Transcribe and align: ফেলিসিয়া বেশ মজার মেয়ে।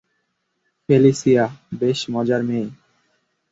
ফেলিসিয়া 0.89 1.43
বেশ 1.79 1.99
মজার 2.13 2.41
মেয়ে। 2.43 2.67